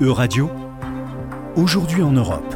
[0.00, 0.48] E-Radio,
[1.56, 2.54] aujourd'hui en Europe.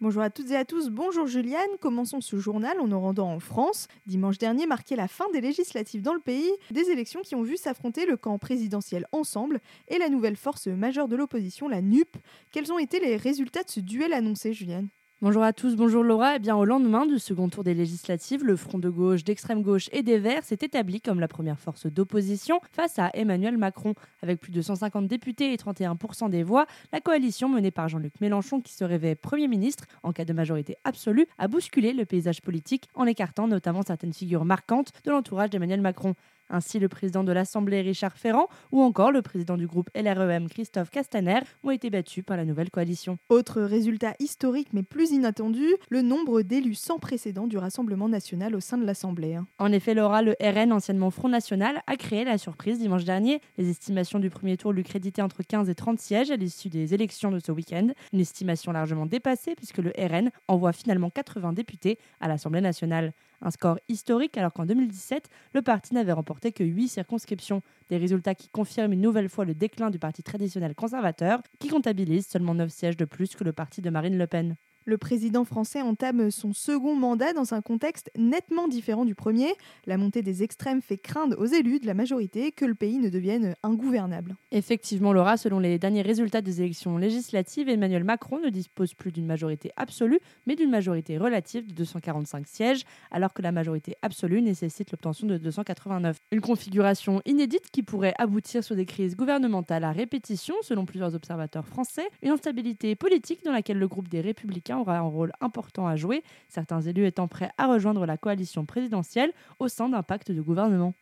[0.00, 1.68] Bonjour à toutes et à tous, bonjour Juliane.
[1.78, 3.86] Commençons ce journal en nous rendant en France.
[4.06, 7.58] Dimanche dernier marquait la fin des législatives dans le pays, des élections qui ont vu
[7.58, 12.16] s'affronter le camp présidentiel Ensemble et la nouvelle force majeure de l'opposition, la NUP.
[12.52, 14.88] Quels ont été les résultats de ce duel annoncé, Juliane?
[15.22, 16.36] Bonjour à tous, bonjour Laura.
[16.36, 19.90] Eh bien, au lendemain du second tour des législatives, le front de gauche, d'extrême gauche
[19.92, 23.92] et des Verts s'est établi comme la première force d'opposition face à Emmanuel Macron.
[24.22, 28.62] Avec plus de 150 députés et 31% des voix, la coalition menée par Jean-Luc Mélenchon,
[28.62, 32.88] qui se rêvait Premier ministre en cas de majorité absolue, a bousculé le paysage politique
[32.94, 36.14] en écartant notamment certaines figures marquantes de l'entourage d'Emmanuel Macron.
[36.50, 40.90] Ainsi, le président de l'Assemblée Richard Ferrand ou encore le président du groupe LREM Christophe
[40.90, 43.18] Castaner ont été battus par la nouvelle coalition.
[43.28, 48.60] Autre résultat historique mais plus inattendu, le nombre d'élus sans précédent du Rassemblement national au
[48.60, 49.36] sein de l'Assemblée.
[49.36, 49.46] Hein.
[49.58, 53.40] En effet, Laura, le RN, anciennement Front National, a créé la surprise dimanche dernier.
[53.56, 56.94] Les estimations du premier tour lui créditaient entre 15 et 30 sièges à l'issue des
[56.94, 57.88] élections de ce week-end.
[58.12, 63.12] Une estimation largement dépassée puisque le RN envoie finalement 80 députés à l'Assemblée nationale.
[63.42, 67.62] Un score historique alors qu'en 2017, le parti n'avait remporté que 8 circonscriptions.
[67.88, 72.26] Des résultats qui confirment une nouvelle fois le déclin du parti traditionnel conservateur, qui comptabilise
[72.26, 74.56] seulement 9 sièges de plus que le parti de Marine Le Pen.
[74.86, 79.52] Le président français entame son second mandat dans un contexte nettement différent du premier.
[79.86, 83.10] La montée des extrêmes fait craindre aux élus de la majorité que le pays ne
[83.10, 84.36] devienne ingouvernable.
[84.52, 89.26] Effectivement, Laura, selon les derniers résultats des élections législatives, Emmanuel Macron ne dispose plus d'une
[89.26, 94.92] majorité absolue, mais d'une majorité relative de 245 sièges, alors que la majorité absolue nécessite
[94.92, 96.16] l'obtention de 289.
[96.32, 101.66] Une configuration inédite qui pourrait aboutir sur des crises gouvernementales à répétition, selon plusieurs observateurs
[101.66, 105.96] français, une instabilité politique dans laquelle le groupe des Républicains aura un rôle important à
[105.96, 110.40] jouer, certains élus étant prêts à rejoindre la coalition présidentielle au sein d'un pacte de
[110.40, 110.94] gouvernement.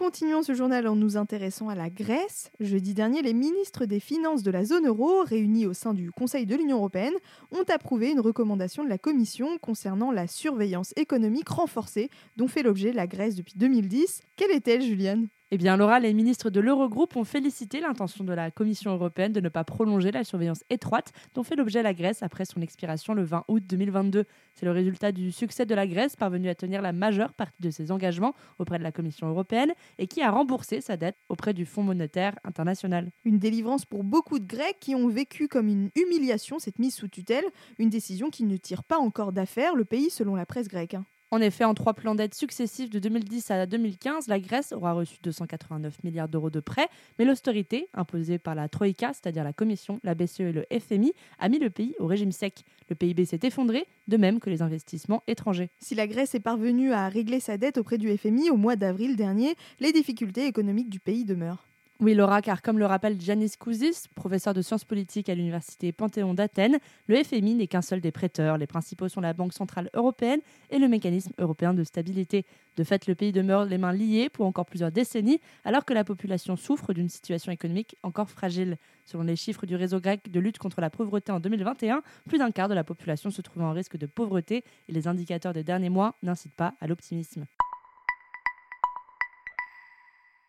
[0.00, 2.50] Continuons ce journal en nous intéressant à la Grèce.
[2.58, 6.46] Jeudi dernier, les ministres des Finances de la zone euro, réunis au sein du Conseil
[6.46, 7.12] de l'Union européenne,
[7.52, 12.92] ont approuvé une recommandation de la Commission concernant la surveillance économique renforcée dont fait l'objet
[12.92, 14.22] la Grèce depuis 2010.
[14.36, 15.28] Quelle est-elle, Juliane?
[15.52, 19.40] Eh bien, Laura, les ministres de l'Eurogroupe ont félicité l'intention de la Commission européenne de
[19.40, 23.24] ne pas prolonger la surveillance étroite dont fait l'objet la Grèce après son expiration le
[23.24, 24.26] 20 août 2022.
[24.54, 27.70] C'est le résultat du succès de la Grèce parvenue à tenir la majeure partie de
[27.70, 31.66] ses engagements auprès de la Commission européenne et qui a remboursé sa dette auprès du
[31.66, 33.10] Fonds monétaire international.
[33.24, 37.08] Une délivrance pour beaucoup de Grecs qui ont vécu comme une humiliation cette mise sous
[37.08, 37.44] tutelle,
[37.80, 40.94] une décision qui ne tire pas encore d'affaire le pays selon la presse grecque.
[41.32, 45.16] En effet, en trois plans d'aide successifs de 2010 à 2015, la Grèce aura reçu
[45.22, 50.16] 289 milliards d'euros de prêts, mais l'austérité, imposée par la Troïka, c'est-à-dire la Commission, la
[50.16, 52.64] BCE et le FMI, a mis le pays au régime sec.
[52.88, 55.70] Le PIB s'est effondré, de même que les investissements étrangers.
[55.78, 59.14] Si la Grèce est parvenue à régler sa dette auprès du FMI au mois d'avril
[59.14, 61.69] dernier, les difficultés économiques du pays demeurent.
[62.02, 66.32] Oui, Laura, car comme le rappelle Janis Kouzis, professeur de sciences politiques à l'université Panthéon
[66.32, 66.78] d'Athènes,
[67.08, 68.56] le FMI n'est qu'un seul des prêteurs.
[68.56, 70.40] Les principaux sont la Banque centrale européenne
[70.70, 72.46] et le mécanisme européen de stabilité.
[72.76, 76.02] De fait, le pays demeure les mains liées pour encore plusieurs décennies, alors que la
[76.02, 78.78] population souffre d'une situation économique encore fragile.
[79.04, 82.50] Selon les chiffres du réseau grec de lutte contre la pauvreté en 2021, plus d'un
[82.50, 85.90] quart de la population se trouve en risque de pauvreté et les indicateurs des derniers
[85.90, 87.44] mois n'incitent pas à l'optimisme.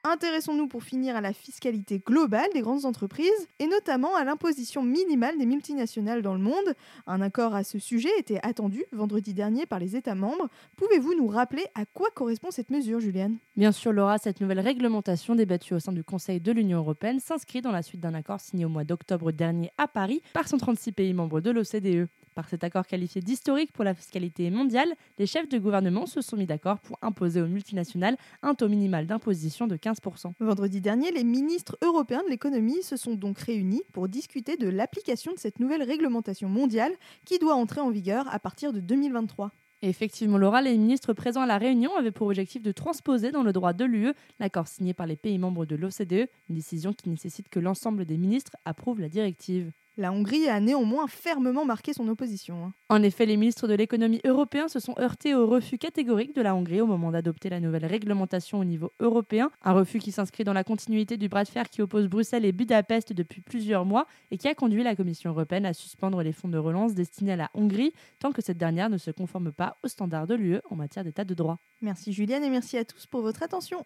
[0.03, 5.37] Intéressons-nous pour finir à la fiscalité globale des grandes entreprises et notamment à l'imposition minimale
[5.37, 6.73] des multinationales dans le monde.
[7.05, 10.49] Un accord à ce sujet était attendu vendredi dernier par les États membres.
[10.75, 13.37] Pouvez-vous nous rappeler à quoi correspond cette mesure, Juliane?
[13.55, 17.61] Bien sûr, Laura, cette nouvelle réglementation débattue au sein du Conseil de l'Union européenne s'inscrit
[17.61, 21.13] dans la suite d'un accord signé au mois d'octobre dernier à Paris par 136 pays
[21.13, 22.07] membres de l'OCDE.
[22.33, 24.87] Par cet accord qualifié d'historique pour la fiscalité mondiale,
[25.17, 29.05] les chefs de gouvernement se sont mis d'accord pour imposer aux multinationales un taux minimal
[29.05, 30.33] d'imposition de 15%.
[30.39, 35.33] Vendredi dernier, les ministres européens de l'économie se sont donc réunis pour discuter de l'application
[35.33, 36.93] de cette nouvelle réglementation mondiale
[37.25, 39.51] qui doit entrer en vigueur à partir de 2023.
[39.81, 43.51] effectivement, Laura, les ministres présents à la réunion avaient pour objectif de transposer dans le
[43.51, 47.49] droit de l'UE l'accord signé par les pays membres de l'OCDE, une décision qui nécessite
[47.49, 49.71] que l'ensemble des ministres approuvent la directive.
[49.97, 52.63] La Hongrie a néanmoins fermement marqué son opposition.
[52.63, 52.73] Hein.
[52.87, 56.55] En effet, les ministres de l'économie européens se sont heurtés au refus catégorique de la
[56.55, 60.53] Hongrie au moment d'adopter la nouvelle réglementation au niveau européen, un refus qui s'inscrit dans
[60.53, 64.37] la continuité du bras de fer qui oppose Bruxelles et Budapest depuis plusieurs mois et
[64.37, 67.51] qui a conduit la Commission européenne à suspendre les fonds de relance destinés à la
[67.53, 71.03] Hongrie tant que cette dernière ne se conforme pas aux standards de l'UE en matière
[71.03, 71.59] d'état de droit.
[71.81, 73.85] Merci Juliane et merci à tous pour votre attention.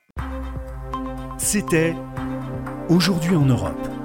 [1.40, 1.96] C'était
[2.90, 4.05] Aujourd'hui en Europe